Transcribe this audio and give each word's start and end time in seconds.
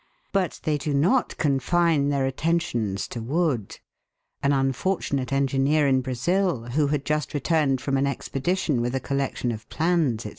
But 0.31 0.59
they 0.63 0.79
do 0.79 0.95
not 0.95 1.37
confine 1.37 2.09
their 2.09 2.25
attentions 2.25 3.07
to 3.09 3.21
wood. 3.21 3.77
An 4.41 4.51
unfortunate 4.51 5.31
engineer 5.31 5.85
in 5.87 6.01
Brazil 6.01 6.63
who 6.71 6.87
had 6.87 7.05
just 7.05 7.35
returned 7.35 7.81
from 7.81 7.97
an 7.97 8.07
expedition 8.07 8.81
with 8.81 8.95
a 8.95 8.99
collection 8.99 9.51
of 9.51 9.69
plans, 9.69 10.23
&c. 10.23 10.29